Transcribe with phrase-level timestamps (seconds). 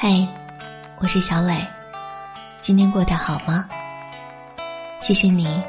[0.00, 0.24] 嗨，
[0.98, 1.66] 我是小磊，
[2.60, 3.68] 今天过得好吗？
[5.00, 5.60] 谢谢你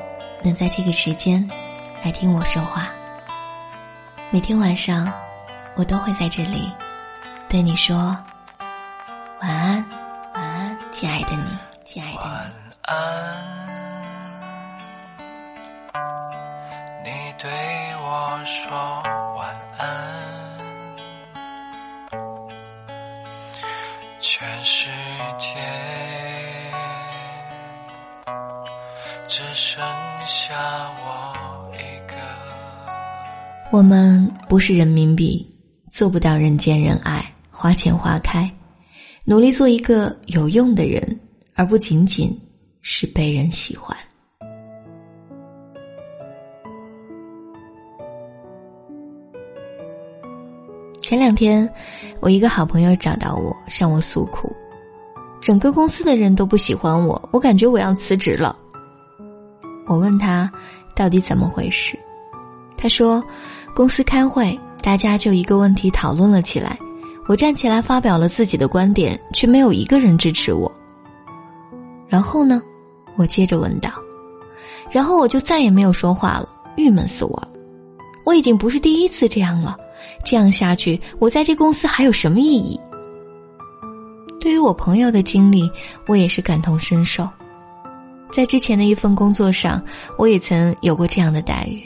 [0.43, 1.50] 能在这个时间
[2.05, 2.89] 来听我说话。
[4.29, 5.11] 每天晚上，
[5.73, 6.71] 我都会在这里
[7.50, 8.15] 对你说
[9.41, 9.84] 晚安，
[10.36, 12.30] 晚安，亲爱的你，亲爱的你。
[12.30, 12.54] 晚
[12.84, 13.36] 安，
[17.04, 17.09] 你
[17.39, 17.50] 对
[18.00, 19.02] 我说
[25.39, 25.56] 世界
[29.25, 29.82] 只剩
[30.25, 30.54] 下
[30.98, 31.78] 我一
[32.10, 32.16] 个。
[33.72, 35.50] 我们不是人民币，
[35.90, 38.52] 做不到人见人爱、花钱花开，
[39.24, 41.18] 努力做一个有用的人，
[41.56, 42.38] 而不仅仅
[42.82, 43.98] 是被人喜欢。
[51.02, 51.68] 前两天，
[52.20, 54.54] 我一个好朋友找到我，向我诉苦，
[55.40, 58.56] 整个公司的人都不喜欢我，我感觉我要辞职了。
[59.86, 60.52] 我问他
[60.94, 61.98] 到底怎么回事，
[62.78, 63.23] 他说，
[63.73, 66.78] 公司开会，大家就一个问题讨论了起来，
[67.28, 70.72] 我站起来发表了自己的观点，却没有一个人支持我。
[72.08, 72.62] 然后呢，
[73.16, 73.92] 我接着问道，
[74.92, 77.50] 然后我就再也没有说话了，郁闷死我了。
[78.26, 79.78] 我已经不是第一次这样了。
[80.24, 82.80] 这样下去，我在这公司还有什么意义？
[84.60, 85.70] 我朋友的经历，
[86.08, 87.28] 我也是感同身受。
[88.32, 89.82] 在之前的一份工作上，
[90.18, 91.82] 我也曾有过这样的待遇。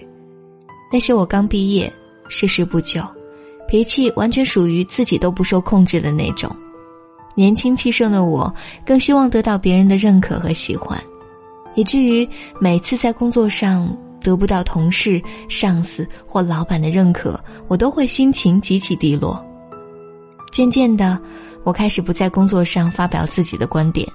[0.92, 1.92] 那是我刚毕业，
[2.28, 3.02] 事事不久，
[3.68, 6.50] 脾气完全属于自己都不受控制的那种。
[7.36, 8.54] 年轻气盛的我，
[8.86, 11.02] 更希望得到别人的认可和喜欢，
[11.76, 12.28] 以至于
[12.60, 13.96] 每次在工作上。
[14.24, 19.46] 得不到同事、上司或老板的认可，我都会心情极其低落。
[20.54, 21.22] 渐渐的，
[21.64, 24.08] 我开始不在工作上发表自己的观点，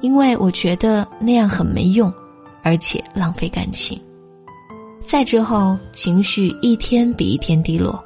[0.00, 2.12] 因为我觉得那样很没用，
[2.62, 4.00] 而且浪费感情。
[5.06, 8.02] 再之后，情绪一天比一天低落，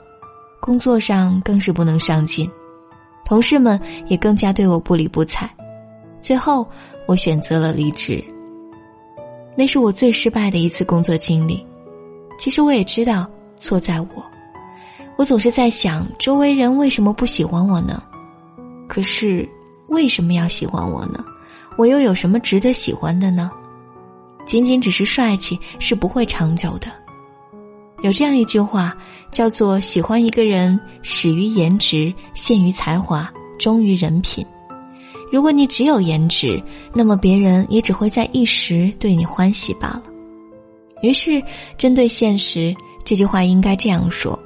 [0.60, 2.48] 工作上更是不能上进，
[3.24, 5.50] 同事们也更加对我不理不睬。
[6.22, 6.68] 最后，
[7.06, 8.22] 我选择了离职。
[9.56, 11.66] 那是我最失败的一次工作经历。
[12.38, 14.08] 其实我也知道错在我，
[15.16, 18.02] 我总是在想周围人为什么不喜欢我呢？
[18.90, 19.48] 可是
[19.86, 21.24] 为什么要喜欢我呢？
[21.78, 23.48] 我又有什么值得喜欢的呢？
[24.44, 26.88] 仅仅只是帅气是不会长久的。
[28.02, 28.96] 有这样一句话
[29.30, 34.44] 叫做：“喜欢一个人，始于颜值，陷于才华，忠于人品。”
[35.30, 36.60] 如果你只有颜值，
[36.92, 40.02] 那么别人也只会在一时对你欢喜罢了。
[41.00, 41.40] 于是，
[41.78, 42.74] 针对现实，
[43.04, 44.36] 这句话应该这样说：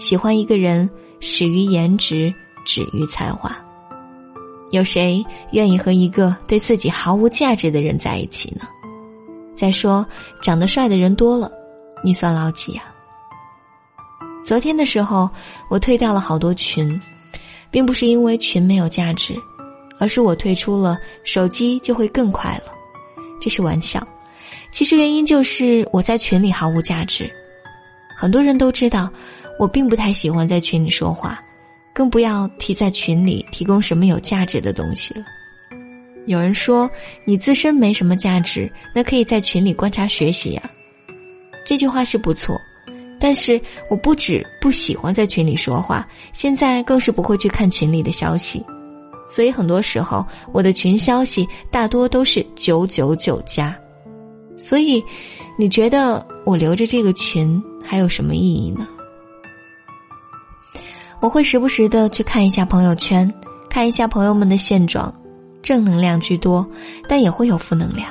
[0.00, 0.90] 喜欢一个人，
[1.20, 2.34] 始于颜值，
[2.64, 3.56] 止于才华。
[4.70, 8.66] 有谁愿意和一个对自己毫无价值的人在一起呢？
[9.54, 10.06] 再说，
[10.40, 11.50] 长得帅的人多了，
[12.04, 12.82] 你算老几呀？
[14.44, 15.28] 昨天的时候，
[15.68, 17.00] 我退掉了好多群，
[17.70, 19.34] 并不是因为群没有价值。
[20.00, 22.72] 而是我退出了，手机就会更快了。
[23.40, 24.06] 这是玩笑，
[24.70, 27.28] 其实原因就是我在群里毫无价值。
[28.16, 29.10] 很多人都知道，
[29.58, 31.42] 我并不太喜欢在群里说话，
[31.98, 35.24] 更不要提在群里提供什么有价值的东西了。
[36.28, 36.88] 有人说
[37.24, 40.70] 你自身没什么价值，那可以在群里观察学习呀。
[41.66, 42.56] 这句话是不错，
[43.18, 43.60] 但是
[43.90, 48.64] 我不止不喜欢在群里说话，现在更是不会去看群里的消息。
[49.26, 53.76] 所以很多时候，我的群消息大多都是九九九加。
[54.56, 55.02] 所以，
[55.58, 58.86] 你觉得我留着这个群还有什么意义呢？
[61.20, 63.32] 我会时不时的去看一下朋友圈，
[63.68, 65.12] 看一下朋友们的现状，
[65.62, 66.64] 正能量居多，
[67.08, 68.08] 但也会有负能量。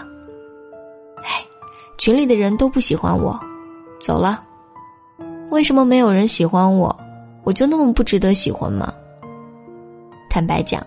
[1.23, 1.44] 哎，
[1.97, 3.40] 群里的人都不喜欢我，
[4.01, 4.44] 走了。
[5.50, 6.94] 为什么没有人喜欢我？
[7.46, 8.94] 我就那么不值得喜欢吗？
[10.29, 10.85] 坦白讲。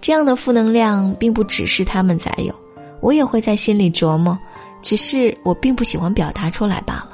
[0.00, 2.54] 这样的负能量并不只是他们才有，
[3.00, 4.38] 我也会在心里琢磨，
[4.80, 7.10] 只是我并不喜欢表达出来罢了。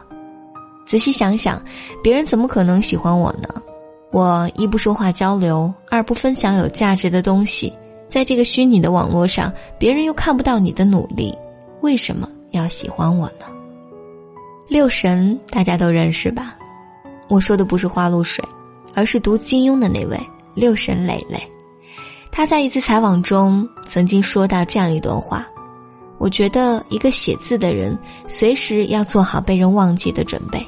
[0.86, 1.60] 仔细想想，
[2.04, 3.48] 别人怎么可能喜欢我呢？
[4.14, 7.72] 我一不说话交流，二不分享有价值的东西，
[8.08, 11.36] 在这个虚拟的网络上，别人又看不到你的努力，
[11.80, 13.46] 为什么要喜欢我呢？
[14.68, 16.54] 六神大家都认识吧？
[17.26, 18.44] 我说的不是花露水，
[18.94, 20.16] 而是读金庸的那位
[20.54, 21.42] 六神磊磊。
[22.30, 25.44] 他在一次采访中曾经说到这样一段话
[26.18, 30.64] ：“我觉得一个写字的人随时要做好被人忘记的准备。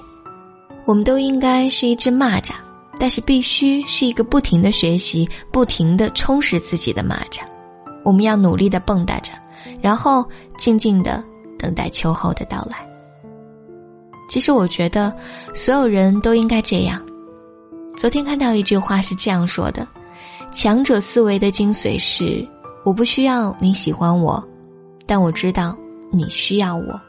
[0.84, 2.52] 我们都应该是一只蚂蚱，
[2.98, 7.40] 但是必须是一个不停的学习、不停的充实自己的蚂蚱。
[8.04, 9.32] 我们要努力的蹦跶着，
[9.80, 10.24] 然后
[10.56, 11.22] 静静的
[11.58, 12.86] 等待秋后的到来。
[14.28, 15.12] 其实我觉得，
[15.54, 17.00] 所有人都应该这样。
[17.96, 19.86] 昨天看到一句话是这样说的
[20.52, 22.46] ：“强者思维的精髓是，
[22.84, 24.42] 我不需要你喜欢我，
[25.06, 25.76] 但我知道
[26.10, 27.00] 你需要我。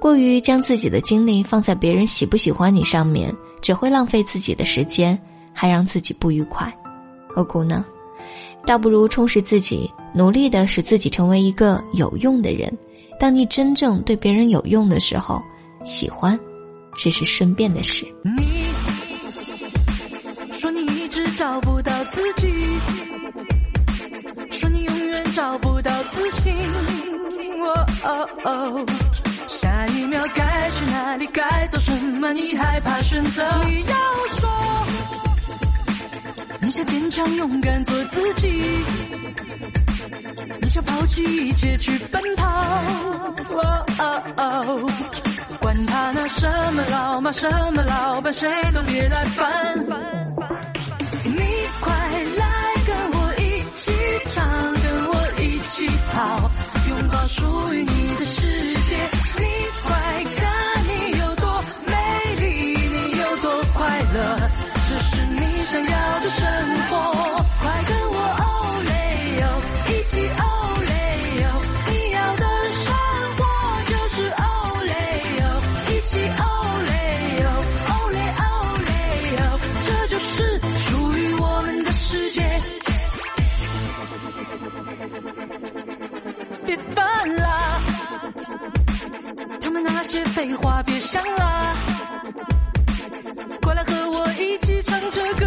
[0.00, 5.18] 过于将自己的精力放在别人喜不喜欢你上面，只会浪费自己的时间，
[5.52, 6.72] 还让自己不愉快，
[7.28, 7.84] 何苦呢？
[8.66, 12.72] 倒不如充实自己，努力的使自己成为一个有用的人。
[13.18, 15.42] 当你真正对别人有用的时候。”
[15.84, 16.38] 喜欢，
[16.92, 18.04] 只是顺便的事。
[18.24, 18.42] 你
[20.58, 22.48] 说你一直找不到自己，
[24.50, 26.52] 说你永远找不到自信。
[27.60, 28.84] 哦哦哦，
[29.78, 32.32] 下一秒该去哪里，该做什么？
[32.32, 33.48] 你害怕选择。
[33.64, 33.94] 你要
[34.40, 34.50] 说，
[36.58, 38.48] 你想坚强勇敢做自己，
[40.60, 42.44] 你想抛弃一切去奔跑。
[43.50, 44.90] 哦哦哦。
[45.60, 50.17] 管他那什么老妈什么老板，谁都别来烦烦。
[90.38, 91.74] 废话别想啦。
[93.60, 95.46] 快来和我一起唱着歌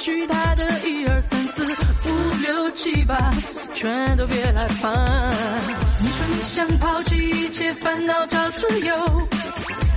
[0.00, 3.30] 巨大的一二三四五六七八
[3.72, 4.92] 全都别来烦。
[6.02, 8.96] 你说你想抛弃一切烦恼找自由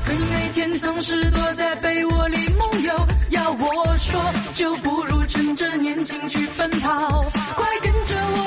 [0.05, 4.21] 可你每天总是躲在被窝里梦游要我说
[4.53, 7.23] 就不如趁着年轻去奔跑。
[7.55, 8.44] 快跟着我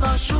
[0.00, 0.39] Rainbow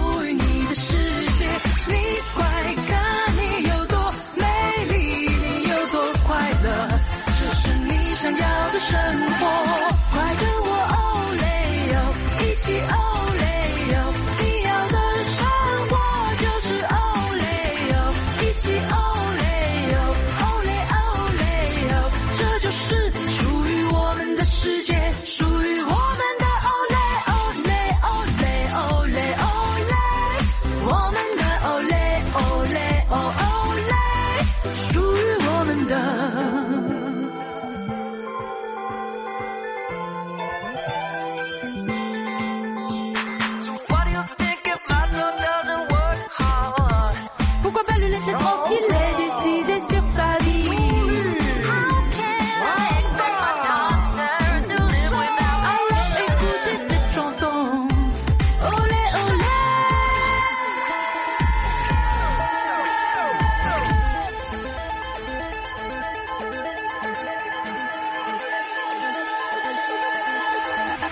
[35.90, 36.19] wonder.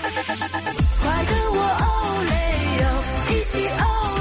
[0.01, 2.33] 快跟我欧雷
[2.85, 4.18] 欧一起欧。